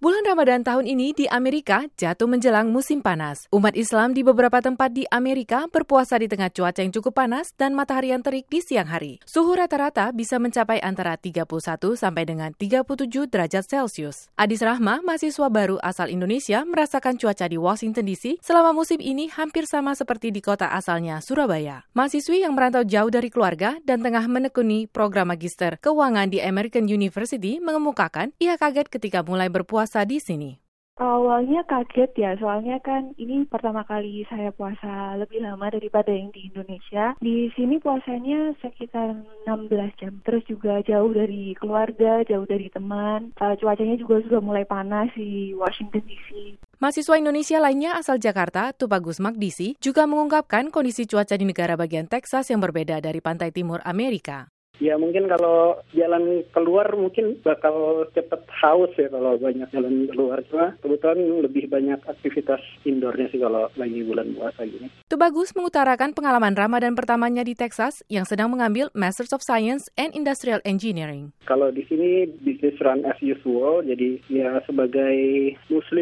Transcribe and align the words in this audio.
Bulan 0.00 0.24
Ramadan 0.24 0.64
tahun 0.64 0.88
ini 0.88 1.12
di 1.12 1.28
Amerika 1.28 1.84
jatuh 2.00 2.24
menjelang 2.24 2.72
musim 2.72 3.04
panas. 3.04 3.44
Umat 3.52 3.76
Islam 3.76 4.16
di 4.16 4.24
beberapa 4.24 4.56
tempat 4.64 4.96
di 4.96 5.04
Amerika 5.12 5.68
berpuasa 5.68 6.16
di 6.16 6.24
tengah 6.24 6.48
cuaca 6.48 6.80
yang 6.80 6.88
cukup 6.88 7.20
panas 7.20 7.52
dan 7.60 7.76
matahari 7.76 8.08
yang 8.08 8.24
terik 8.24 8.48
di 8.48 8.64
siang 8.64 8.88
hari. 8.88 9.20
Suhu 9.28 9.52
rata-rata 9.52 10.08
bisa 10.16 10.40
mencapai 10.40 10.80
antara 10.80 11.20
31 11.20 11.44
sampai 12.00 12.24
dengan 12.24 12.56
37 12.56 13.28
derajat 13.28 13.68
Celcius. 13.68 14.32
Adis 14.40 14.64
Rahma, 14.64 15.04
mahasiswa 15.04 15.52
baru 15.52 15.76
asal 15.84 16.08
Indonesia, 16.08 16.64
merasakan 16.64 17.20
cuaca 17.20 17.44
di 17.44 17.60
Washington 17.60 18.08
DC 18.08 18.40
selama 18.40 18.72
musim 18.72 19.04
ini 19.04 19.28
hampir 19.28 19.68
sama 19.68 19.92
seperti 19.92 20.32
di 20.32 20.40
kota 20.40 20.72
asalnya, 20.72 21.20
Surabaya. 21.20 21.84
Mahasiswi 21.92 22.40
yang 22.40 22.56
merantau 22.56 22.88
jauh 22.88 23.12
dari 23.12 23.28
keluarga 23.28 23.76
dan 23.84 24.00
tengah 24.00 24.24
menekuni 24.32 24.88
program 24.88 25.28
magister 25.28 25.76
keuangan 25.76 26.32
di 26.32 26.40
American 26.40 26.88
University 26.88 27.60
mengemukakan 27.60 28.32
ia 28.40 28.56
kaget 28.56 28.88
ketika 28.88 29.20
mulai 29.20 29.52
berpuasa 29.52 29.89
puasa 29.90 30.06
di 30.06 30.22
sini? 30.22 30.54
Awalnya 31.00 31.64
kaget 31.64 32.12
ya, 32.14 32.36
soalnya 32.36 32.76
kan 32.84 33.16
ini 33.16 33.48
pertama 33.48 33.82
kali 33.88 34.22
saya 34.28 34.52
puasa 34.52 35.16
lebih 35.16 35.40
lama 35.40 35.66
daripada 35.72 36.12
yang 36.12 36.28
di 36.30 36.46
Indonesia. 36.52 37.16
Di 37.18 37.48
sini 37.56 37.80
puasanya 37.80 38.52
sekitar 38.60 39.18
16 39.48 39.96
jam. 39.98 40.20
Terus 40.22 40.44
juga 40.44 40.78
jauh 40.84 41.10
dari 41.10 41.56
keluarga, 41.56 42.20
jauh 42.28 42.44
dari 42.44 42.68
teman. 42.70 43.32
Uh, 43.40 43.56
cuacanya 43.56 43.96
juga 43.96 44.20
sudah 44.28 44.44
mulai 44.44 44.68
panas 44.68 45.08
di 45.16 45.56
Washington 45.56 46.04
DC. 46.04 46.28
Mahasiswa 46.78 47.16
Indonesia 47.16 47.58
lainnya 47.58 47.96
asal 47.96 48.20
Jakarta, 48.20 48.76
Tubagus 48.76 49.18
Magdisi, 49.24 49.80
juga 49.80 50.04
mengungkapkan 50.04 50.68
kondisi 50.68 51.08
cuaca 51.08 51.32
di 51.32 51.48
negara 51.48 51.80
bagian 51.80 52.12
Texas 52.12 52.52
yang 52.52 52.60
berbeda 52.60 53.00
dari 53.00 53.24
pantai 53.24 53.50
timur 53.50 53.80
Amerika. 53.88 54.52
Ya 54.80 54.96
mungkin 54.96 55.28
kalau 55.28 55.76
jalan 55.92 56.40
keluar 56.56 56.88
mungkin 56.96 57.36
bakal 57.44 58.08
cepet 58.16 58.48
haus 58.64 58.88
ya 58.96 59.12
kalau 59.12 59.36
banyak 59.36 59.68
jalan 59.68 60.08
keluar. 60.08 60.40
Cuma 60.48 60.72
kebetulan 60.80 61.20
lebih 61.44 61.68
banyak 61.68 62.00
aktivitas 62.08 62.64
indoornya 62.88 63.28
sih 63.28 63.40
kalau 63.40 63.68
lagi 63.76 64.00
bulan 64.00 64.32
puasa 64.32 64.64
gini. 64.64 64.88
Itu 65.04 65.20
bagus 65.20 65.52
mengutarakan 65.52 66.16
pengalaman 66.16 66.56
Ramadan 66.56 66.96
pertamanya 66.96 67.44
di 67.44 67.52
Texas 67.52 68.00
yang 68.08 68.24
sedang 68.24 68.48
mengambil 68.48 68.88
Masters 68.96 69.36
of 69.36 69.44
Science 69.44 69.92
and 70.00 70.16
Industrial 70.16 70.64
Engineering. 70.64 71.36
Kalau 71.44 71.68
di 71.68 71.84
sini 71.84 72.24
bisnis 72.40 72.80
run 72.80 73.04
as 73.04 73.20
usual, 73.20 73.84
jadi 73.84 74.16
ya 74.32 74.64
sebagai 74.64 75.12
muslim 75.68 75.99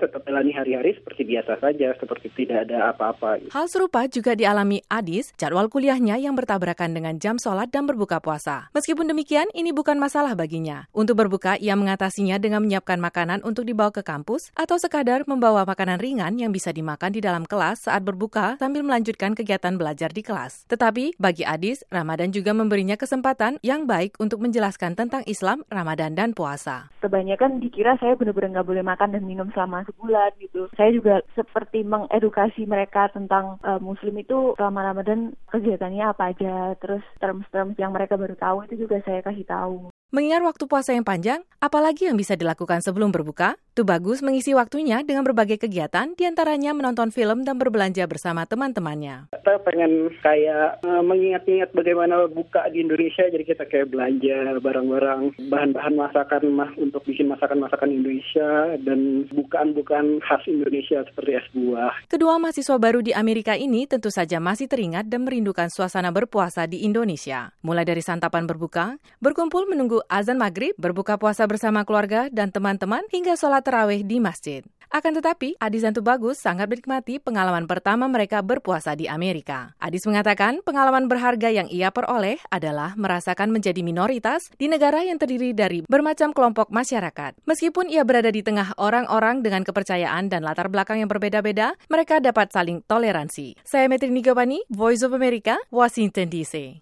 tetap 0.00 0.24
jalani 0.24 0.56
hari-hari 0.56 0.96
seperti 0.96 1.28
biasa 1.28 1.60
saja, 1.60 1.92
seperti 2.00 2.32
tidak 2.32 2.70
ada 2.70 2.96
apa-apa. 2.96 3.52
Hal 3.52 3.66
serupa 3.68 4.08
juga 4.08 4.32
dialami 4.32 4.80
Adis, 4.88 5.36
jadwal 5.36 5.68
kuliahnya 5.68 6.16
yang 6.16 6.32
bertabrakan 6.32 6.96
dengan 6.96 7.20
jam 7.20 7.36
sholat 7.36 7.68
dan 7.68 7.84
berbuka 7.84 7.96
berbuka 7.96 8.20
puasa. 8.20 8.68
Meskipun 8.76 9.08
demikian, 9.08 9.48
ini 9.56 9.72
bukan 9.72 9.96
masalah 9.96 10.36
baginya. 10.36 10.84
Untuk 10.92 11.16
berbuka, 11.16 11.56
ia 11.56 11.72
mengatasinya 11.72 12.36
dengan 12.36 12.60
menyiapkan 12.60 13.00
makanan 13.00 13.40
untuk 13.40 13.64
dibawa 13.64 13.88
ke 13.88 14.04
kampus 14.04 14.52
atau 14.52 14.76
sekadar 14.76 15.24
membawa 15.24 15.64
makanan 15.64 15.96
ringan 15.96 16.36
yang 16.36 16.52
bisa 16.52 16.76
dimakan 16.76 17.16
di 17.16 17.24
dalam 17.24 17.48
kelas 17.48 17.88
saat 17.88 18.04
berbuka 18.04 18.60
sambil 18.60 18.84
melanjutkan 18.84 19.32
kegiatan 19.32 19.80
belajar 19.80 20.12
di 20.12 20.20
kelas. 20.20 20.68
Tetapi, 20.68 21.16
bagi 21.16 21.48
Adis, 21.48 21.88
Ramadan 21.88 22.36
juga 22.36 22.52
memberinya 22.52 23.00
kesempatan 23.00 23.56
yang 23.64 23.88
baik 23.88 24.20
untuk 24.20 24.44
menjelaskan 24.44 24.92
tentang 24.92 25.24
Islam, 25.24 25.64
Ramadan, 25.72 26.12
dan 26.12 26.36
puasa. 26.36 26.92
Kebanyakan 27.00 27.64
dikira 27.64 27.96
saya 27.96 28.12
benar-benar 28.12 28.60
nggak 28.60 28.68
boleh 28.68 28.84
makan 28.84 29.08
dan 29.16 29.24
minum 29.24 29.48
selama 29.56 29.85
sebulan 29.86 30.34
gitu. 30.42 30.68
Saya 30.74 30.90
juga 30.92 31.22
seperti 31.38 31.86
mengedukasi 31.86 32.66
mereka 32.66 33.08
tentang 33.14 33.56
uh, 33.62 33.78
Muslim 33.78 34.18
itu 34.20 34.58
selama 34.58 34.92
Ramadan 34.92 35.32
kegiatannya 35.48 36.04
apa 36.04 36.34
aja, 36.34 36.74
terus 36.82 37.02
terms-terms 37.22 37.78
yang 37.78 37.94
mereka 37.94 38.18
baru 38.18 38.34
tahu 38.36 38.66
itu 38.66 38.86
juga 38.86 39.00
saya 39.06 39.22
kasih 39.22 39.46
tahu. 39.46 39.94
Mengingat 40.14 40.42
waktu 40.46 40.64
puasa 40.70 40.94
yang 40.94 41.02
panjang, 41.02 41.42
apalagi 41.58 42.06
yang 42.06 42.14
bisa 42.14 42.38
dilakukan 42.38 42.78
sebelum 42.78 43.10
berbuka? 43.10 43.58
Itu 43.76 43.84
bagus 43.84 44.24
mengisi 44.24 44.56
waktunya 44.56 45.04
dengan 45.04 45.20
berbagai 45.20 45.60
kegiatan, 45.60 46.16
di 46.16 46.24
antaranya 46.24 46.72
menonton 46.72 47.12
film 47.12 47.44
dan 47.44 47.60
berbelanja 47.60 48.08
bersama 48.08 48.48
teman-temannya. 48.48 49.28
Kita 49.36 49.60
pengen 49.68 50.08
kayak 50.24 50.80
uh, 50.80 51.04
mengingat-ingat 51.04 51.76
bagaimana 51.76 52.24
buka 52.24 52.64
di 52.72 52.80
Indonesia, 52.80 53.28
jadi 53.28 53.44
kita 53.44 53.68
kayak 53.68 53.92
belanja 53.92 54.56
barang-barang, 54.64 55.36
bahan-bahan 55.52 55.92
masakan 55.92 56.56
mas 56.56 56.72
untuk 56.80 57.04
bikin 57.04 57.28
masakan-masakan 57.28 57.92
Indonesia 57.92 58.80
dan 58.80 59.28
bukaan-bukaan 59.36 60.24
khas 60.24 60.48
Indonesia 60.48 61.04
seperti 61.12 61.36
es 61.36 61.44
buah. 61.52 61.92
Kedua 62.08 62.40
mahasiswa 62.40 62.80
baru 62.80 63.04
di 63.04 63.12
Amerika 63.12 63.60
ini 63.60 63.84
tentu 63.84 64.08
saja 64.08 64.40
masih 64.40 64.72
teringat 64.72 65.04
dan 65.12 65.28
merindukan 65.28 65.68
suasana 65.68 66.08
berpuasa 66.16 66.64
di 66.64 66.80
Indonesia. 66.80 67.52
Mulai 67.60 67.84
dari 67.84 68.00
santapan 68.00 68.48
berbuka, 68.48 68.96
berkumpul 69.20 69.68
menunggu 69.68 70.00
azan 70.08 70.40
maghrib, 70.40 70.72
berbuka 70.80 71.20
puasa 71.20 71.44
bersama 71.44 71.84
keluarga 71.84 72.32
dan 72.32 72.48
teman-teman, 72.48 73.04
hingga 73.12 73.36
sholat 73.36 73.65
terawih 73.66 74.06
di 74.06 74.22
masjid. 74.22 74.62
Akan 74.86 75.18
tetapi, 75.18 75.58
Adis 75.58 75.82
dan 75.82 75.92
Tubagus 75.92 76.38
sangat 76.38 76.70
menikmati 76.70 77.18
pengalaman 77.18 77.66
pertama 77.66 78.06
mereka 78.06 78.38
berpuasa 78.40 78.94
di 78.94 79.10
Amerika. 79.10 79.74
Adis 79.82 80.06
mengatakan 80.06 80.62
pengalaman 80.62 81.10
berharga 81.10 81.50
yang 81.50 81.66
ia 81.66 81.90
peroleh 81.90 82.38
adalah 82.54 82.94
merasakan 82.94 83.50
menjadi 83.50 83.82
minoritas 83.82 84.48
di 84.54 84.70
negara 84.70 85.02
yang 85.02 85.18
terdiri 85.18 85.52
dari 85.52 85.82
bermacam 85.84 86.30
kelompok 86.30 86.70
masyarakat. 86.70 87.34
Meskipun 87.44 87.90
ia 87.90 88.06
berada 88.08 88.30
di 88.30 88.40
tengah 88.46 88.78
orang-orang 88.78 89.42
dengan 89.42 89.66
kepercayaan 89.66 90.30
dan 90.30 90.46
latar 90.46 90.70
belakang 90.70 91.02
yang 91.02 91.10
berbeda-beda, 91.10 91.74
mereka 91.90 92.22
dapat 92.22 92.54
saling 92.54 92.80
toleransi. 92.86 93.58
Saya 93.66 93.90
Metri 93.90 94.08
Nigawani, 94.08 94.64
Voice 94.70 95.02
of 95.02 95.12
America, 95.12 95.58
Washington 95.68 96.30
DC. 96.30 96.72